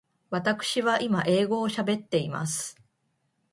[0.31, 2.75] わたくしは今英語を喋っています。